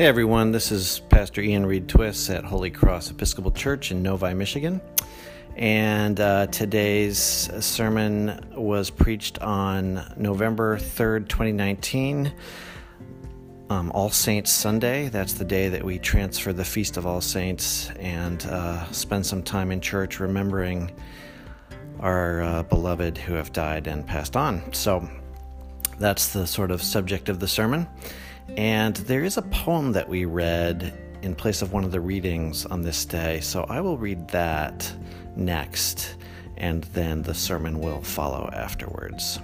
[0.00, 4.32] Hey everyone, this is Pastor Ian Reed Twiss at Holy Cross Episcopal Church in Novi,
[4.32, 4.80] Michigan.
[5.56, 12.32] And uh, today's sermon was preached on November 3rd, 2019,
[13.68, 15.10] um, All Saints Sunday.
[15.10, 19.42] That's the day that we transfer the Feast of All Saints and uh, spend some
[19.42, 20.90] time in church remembering
[21.98, 24.72] our uh, beloved who have died and passed on.
[24.72, 25.06] So
[25.98, 27.86] that's the sort of subject of the sermon.
[28.56, 32.66] And there is a poem that we read in place of one of the readings
[32.66, 33.40] on this day.
[33.40, 34.92] So I will read that
[35.36, 36.16] next,
[36.56, 39.38] and then the sermon will follow afterwards.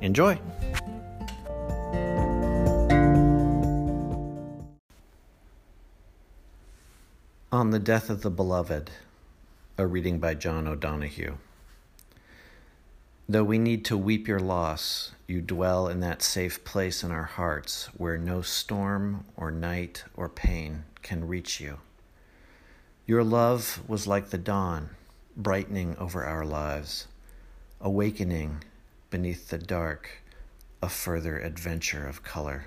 [0.00, 0.38] Enjoy!
[7.52, 8.90] On the Death of the Beloved,
[9.78, 11.34] a reading by John O'Donohue.
[13.26, 17.24] Though we need to weep your loss, you dwell in that safe place in our
[17.24, 21.78] hearts where no storm or night or pain can reach you.
[23.06, 24.90] Your love was like the dawn,
[25.34, 27.06] brightening over our lives,
[27.80, 28.62] awakening
[29.08, 30.22] beneath the dark
[30.82, 32.66] a further adventure of color.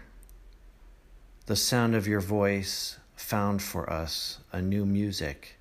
[1.45, 5.59] The sound of your voice found for us a new music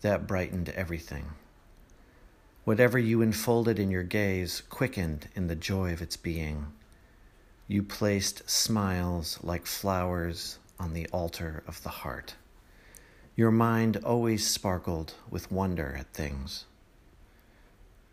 [0.00, 1.34] that brightened everything.
[2.64, 6.68] Whatever you enfolded in your gaze quickened in the joy of its being.
[7.68, 12.36] You placed smiles like flowers on the altar of the heart.
[13.36, 16.64] Your mind always sparkled with wonder at things.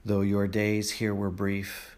[0.04, 1.96] Though your days here were brief,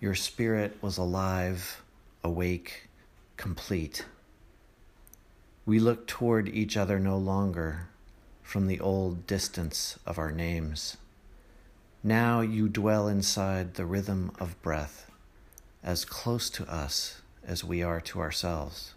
[0.00, 1.82] your spirit was alive,
[2.24, 2.88] awake,
[3.36, 4.06] complete.
[5.64, 7.88] We looked toward each other no longer
[8.42, 10.96] from the old distance of our names.
[12.04, 15.08] Now you dwell inside the rhythm of breath,
[15.84, 18.94] as close to us as we are to ourselves.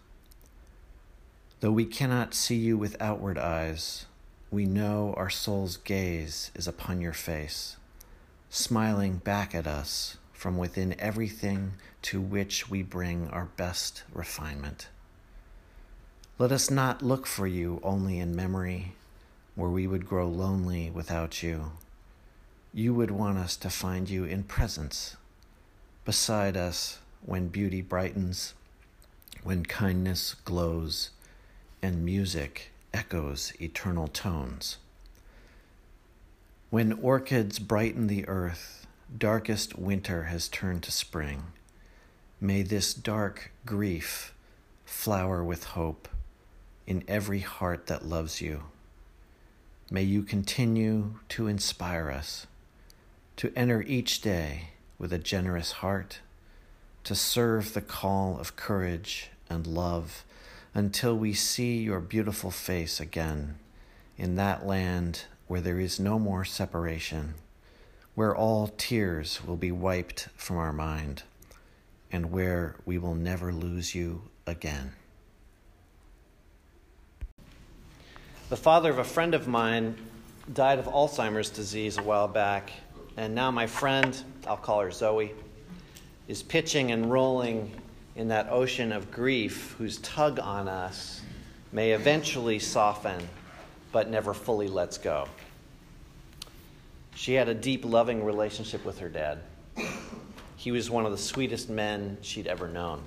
[1.60, 4.06] Though we cannot see you with outward eyes,
[4.50, 7.76] we know our soul's gaze is upon your face,
[8.50, 14.88] smiling back at us from within everything to which we bring our best refinement.
[16.40, 18.96] Let us not look for you only in memory,
[19.54, 21.70] where we would grow lonely without you
[22.76, 25.16] you would want us to find you in presence,
[26.04, 28.52] beside us when beauty brightens,
[29.42, 31.08] when kindness glows,
[31.80, 34.76] and music echoes eternal tones.
[36.68, 38.86] When orchids brighten the earth,
[39.16, 41.44] darkest winter has turned to spring.
[42.42, 44.34] May this dark grief
[44.84, 46.10] flower with hope
[46.86, 48.64] in every heart that loves you.
[49.90, 52.46] May you continue to inspire us
[53.36, 56.20] to enter each day with a generous heart,
[57.04, 60.24] to serve the call of courage and love
[60.74, 63.58] until we see your beautiful face again
[64.18, 67.34] in that land where there is no more separation,
[68.14, 71.22] where all tears will be wiped from our mind,
[72.10, 74.92] and where we will never lose you again.
[78.48, 79.96] The father of a friend of mine
[80.52, 82.70] died of Alzheimer's disease a while back
[83.16, 84.16] and now my friend,
[84.46, 85.32] I'll call her Zoe,
[86.28, 87.70] is pitching and rolling
[88.14, 91.22] in that ocean of grief whose tug on us
[91.72, 93.28] may eventually soften
[93.92, 95.28] but never fully lets go.
[97.14, 99.38] She had a deep, loving relationship with her dad.
[100.56, 103.02] He was one of the sweetest men she'd ever known.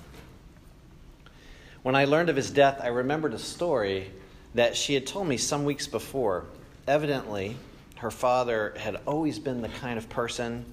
[1.83, 4.11] When I learned of his death, I remembered a story
[4.55, 6.45] that she had told me some weeks before.
[6.87, 7.55] Evidently,
[7.99, 10.65] her father had always been the kind of person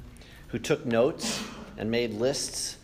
[0.48, 1.42] who took notes
[1.76, 2.76] and made lists.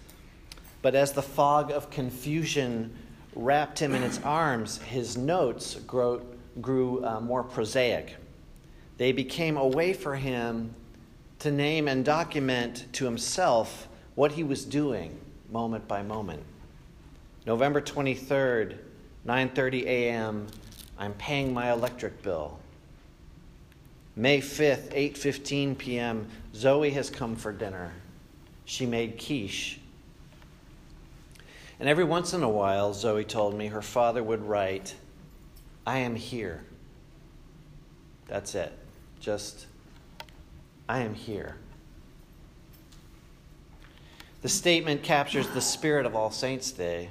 [0.83, 2.93] But as the fog of confusion
[3.37, 6.27] wrapped him in its arms, his notes grew,
[6.61, 8.17] grew uh, more prosaic.
[8.99, 10.75] They became a way for him
[11.39, 13.87] to name and document to himself
[14.17, 15.21] what he was doing
[15.53, 16.43] moment by moment.
[17.47, 18.77] November 23rd,
[19.25, 20.47] 9:30 a.m.
[20.99, 22.59] I'm paying my electric bill.
[24.15, 26.29] May 5th, 8:15 p.m.
[26.55, 27.93] Zoe has come for dinner.
[28.65, 29.81] She made quiche.
[31.81, 34.95] And every once in a while, Zoe told me, her father would write,
[35.87, 36.63] I am here.
[38.29, 38.73] That's it.
[39.21, 39.67] Just,
[40.89, 41.57] I am here.
[44.43, 47.11] The statement captures the spirit of All Saints' Day,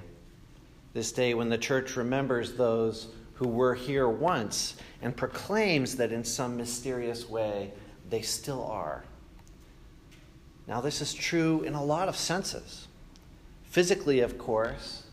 [0.94, 3.08] this day when the church remembers those
[3.42, 7.72] who were here once and proclaims that in some mysterious way
[8.08, 9.04] they still are.
[10.68, 12.88] Now, this is true in a lot of senses.
[13.64, 15.06] Physically, of course,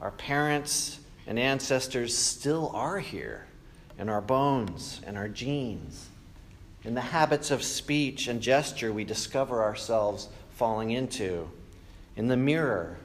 [0.00, 0.98] our parents
[1.28, 3.46] and ancestors still are here
[4.00, 6.08] in our bones and our genes.
[6.82, 11.48] In the habits of speech and gesture we discover ourselves falling into.
[12.16, 12.98] In the mirror,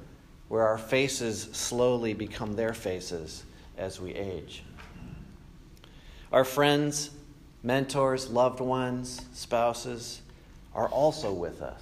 [0.48, 3.44] where our faces slowly become their faces
[3.78, 4.64] as we age.
[6.32, 7.10] Our friends,
[7.62, 10.22] mentors, loved ones, spouses
[10.74, 11.82] are also with us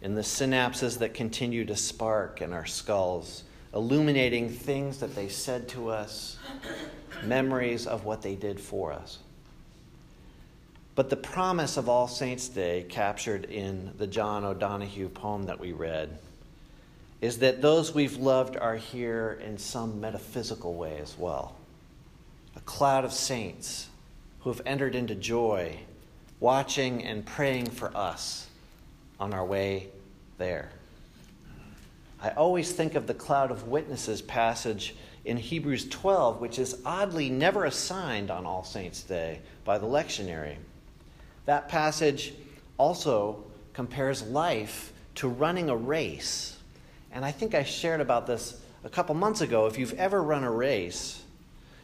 [0.00, 3.44] in the synapses that continue to spark in our skulls,
[3.74, 6.38] illuminating things that they said to us,
[7.24, 9.18] memories of what they did for us.
[10.94, 15.72] But the promise of All Saints' Day, captured in the John O'Donohue poem that we
[15.72, 16.18] read,
[17.20, 21.57] is that those we've loved are here in some metaphysical way as well.
[22.58, 23.88] A cloud of saints
[24.40, 25.78] who have entered into joy,
[26.40, 28.48] watching and praying for us
[29.20, 29.88] on our way
[30.38, 30.70] there.
[32.20, 37.30] I always think of the cloud of witnesses passage in Hebrews 12, which is oddly
[37.30, 40.56] never assigned on All Saints' Day by the lectionary.
[41.46, 42.34] That passage
[42.76, 46.56] also compares life to running a race.
[47.12, 49.66] And I think I shared about this a couple months ago.
[49.66, 51.22] If you've ever run a race,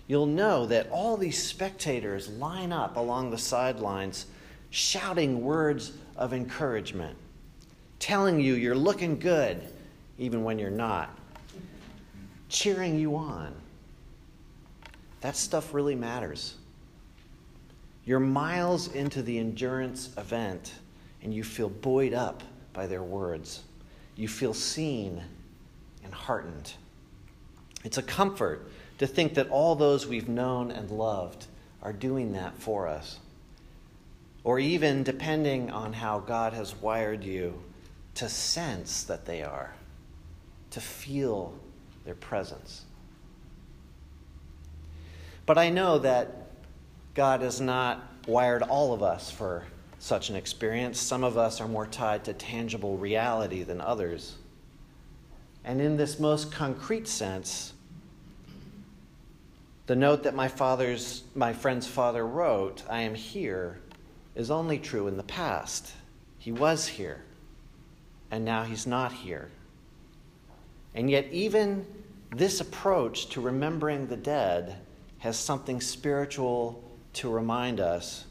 [0.06, 4.27] you'll know that all these spectators line up along the sidelines
[4.71, 7.17] shouting words of encouragement
[7.99, 9.62] telling you you're looking good
[10.19, 11.17] even when you're not,
[12.49, 13.55] cheering you on.
[15.23, 16.55] That stuff really matters.
[18.05, 20.75] You're miles into the endurance event
[21.23, 22.43] and you feel buoyed up
[22.75, 23.62] by their words.
[24.17, 25.23] You feel seen
[26.05, 26.75] and heartened.
[27.85, 31.46] It's a comfort to think that all those we've known and loved
[31.82, 33.19] are doing that for us.
[34.44, 37.61] Or even, depending on how God has wired you,
[38.14, 39.75] to sense that they are,
[40.70, 41.58] to feel
[42.05, 42.85] their presence.
[45.47, 46.50] But I know that
[47.14, 49.64] God has not wired all of us for
[49.99, 51.00] such an experience.
[51.00, 54.37] Some of us are more tied to tangible reality than others.
[55.64, 57.73] And in this most concrete sense,
[59.87, 63.81] the note that my father's my friend's father wrote, I am here,
[64.35, 65.93] is only true in the past.
[66.39, 67.25] He was here
[68.35, 69.49] and now he's not here.
[70.93, 71.87] And yet, even
[72.35, 74.77] this approach to remembering the dead
[75.19, 76.83] has something spiritual
[77.13, 78.25] to remind us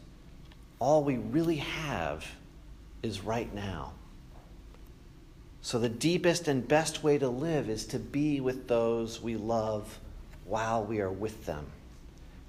[0.79, 2.25] all we really have
[3.01, 3.93] is right now.
[5.61, 9.99] So, the deepest and best way to live is to be with those we love
[10.45, 11.65] while we are with them,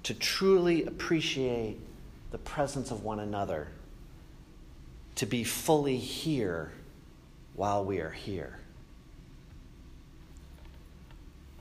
[0.03, 1.79] to truly appreciate
[2.31, 3.67] the presence of one another,
[5.15, 6.71] to be fully here
[7.55, 8.59] while we are here.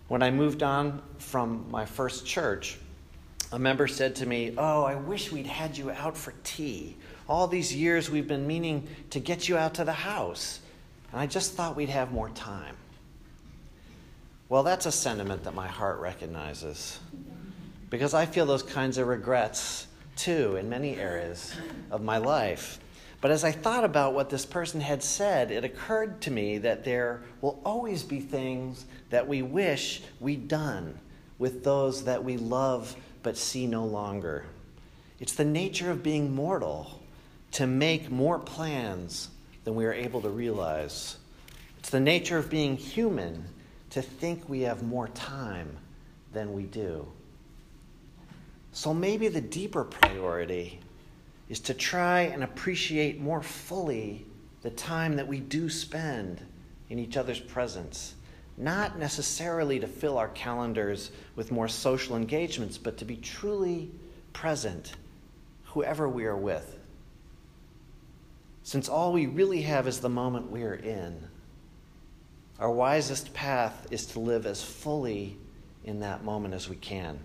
[0.09, 2.79] When I moved on from my first church,
[3.53, 6.97] a member said to me, Oh, I wish we'd had you out for tea.
[7.29, 10.61] All these years we've been meaning to get you out to the house,
[11.13, 12.77] and I just thought we'd have more time.
[14.49, 17.01] Well, that's a sentiment that my heart recognizes
[17.89, 19.87] because I feel those kinds of regrets
[20.17, 21.55] too in many areas
[21.91, 22.79] of my life.
[23.23, 26.85] But as I thought about what this person had said, it occurred to me that
[26.85, 30.99] there will always be things that we wish we'd done
[31.39, 34.45] with those that we love but see no longer.
[35.21, 37.01] It's the nature of being mortal
[37.53, 39.31] to make more plans
[39.65, 41.17] than we are able to realize.
[41.79, 43.47] It's the nature of being human
[43.95, 45.77] to think we have more time
[46.33, 47.07] than we do.
[48.73, 50.81] So maybe the deeper priority
[51.49, 54.27] is to try and appreciate more fully
[54.63, 56.45] the time that we do spend
[56.91, 58.17] in each other's presence.
[58.57, 63.93] Not necessarily to fill our calendars with more social engagements, but to be truly
[64.33, 64.95] present,
[65.67, 66.81] whoever we are with.
[68.65, 71.29] Since all we really have is the moment we are in,
[72.59, 75.37] our wisest path is to live as fully
[75.85, 77.19] in that moment as we can,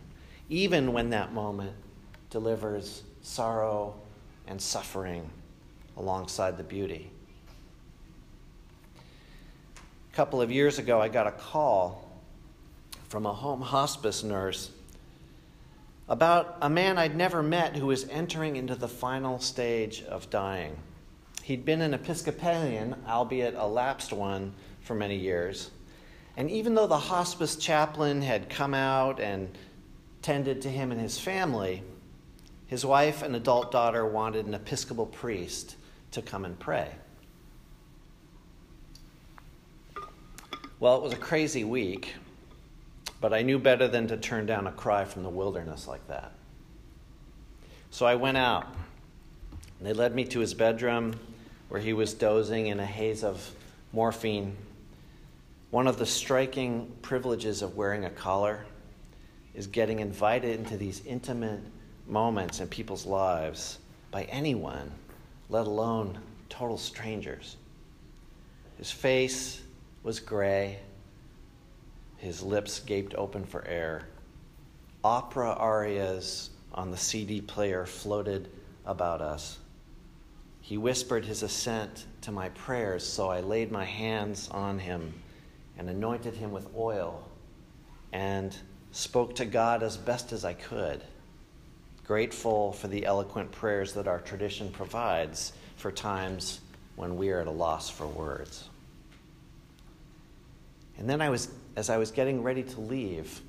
[0.50, 1.74] even when that moment
[2.30, 3.96] delivers sorrow
[4.48, 5.30] and suffering
[5.98, 7.12] alongside the beauty.
[10.12, 12.10] A couple of years ago, I got a call
[13.08, 14.72] from a home hospice nurse
[16.08, 20.76] about a man I'd never met who was entering into the final stage of dying.
[21.44, 25.72] He'd been an Episcopalian, albeit a lapsed one, for many years.
[26.38, 29.50] And even though the hospice chaplain had come out and
[30.22, 31.84] tended to him and his family,
[32.68, 35.76] his wife and adult daughter wanted an Episcopal priest
[36.12, 36.90] to come and pray.
[40.80, 42.14] Well, it was a crazy week.
[43.22, 46.32] But I knew better than to turn down a cry from the wilderness like that.
[47.92, 48.68] So I went out.
[49.82, 51.16] They led me to his bedroom
[51.70, 53.52] where he was dozing in a haze of
[53.94, 54.56] morphine.
[55.72, 58.66] One of the striking privileges of wearing a collar
[59.54, 61.62] is getting invited into these intimate
[62.08, 63.78] moments in people's lives
[64.10, 64.92] by anyone,
[65.48, 66.18] let alone
[66.50, 67.56] total strangers.
[68.80, 69.62] His face
[70.02, 70.80] was gray,
[72.18, 74.08] his lips gaped open for air.
[75.04, 78.50] Opera arias on the CD player floated
[78.88, 79.60] about us.
[80.62, 85.14] He whispered his assent to my prayers, so I laid my hands on him
[85.80, 87.24] and anointed him with oil
[88.12, 88.56] and
[88.92, 91.02] spoke to God as best as I could,
[92.06, 96.60] grateful for the eloquent prayers that our tradition provides for times
[96.98, 98.68] when we are at a loss for words.
[100.98, 103.40] And then I was as I was getting ready to leave,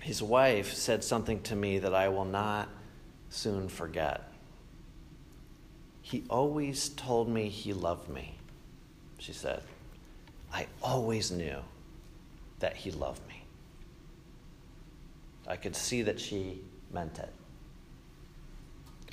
[0.00, 2.68] his wife said something to me that I will not
[3.28, 4.32] soon forget.
[6.02, 8.36] He always told me he loved me,
[9.20, 9.62] she said.
[10.52, 11.58] I always knew
[12.58, 13.44] that he loved me.
[15.46, 16.60] I could see that she
[16.92, 17.32] meant it.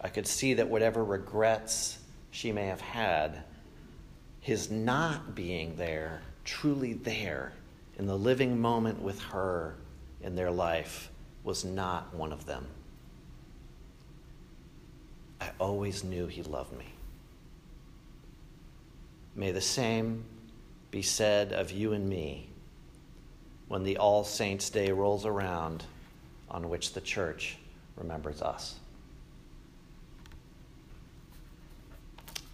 [0.01, 1.99] I could see that whatever regrets
[2.31, 3.43] she may have had,
[4.41, 7.53] his not being there, truly there
[7.97, 9.75] in the living moment with her
[10.21, 11.09] in their life,
[11.43, 12.65] was not one of them.
[15.41, 16.85] I always knew he loved me.
[19.35, 20.23] May the same
[20.97, 22.49] be said of you and me
[23.67, 25.83] when the All Saints' Day rolls around
[26.49, 27.55] on which the church
[27.97, 28.79] remembers us.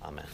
[0.04, 0.26] Amen.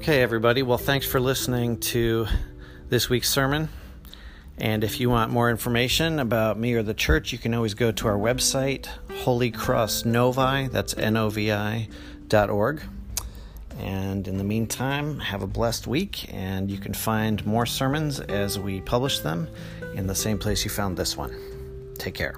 [0.00, 0.62] Okay, everybody.
[0.62, 2.26] Well, thanks for listening to
[2.88, 3.68] this week's sermon.
[4.56, 7.92] And if you want more information about me or the church, you can always go
[7.92, 11.90] to our website, Holy Cross Novi, that's N O V I
[12.28, 12.80] dot org.
[13.78, 18.58] And in the meantime, have a blessed week, and you can find more sermons as
[18.58, 19.48] we publish them
[19.94, 21.36] in the same place you found this one.
[21.98, 22.36] Take care.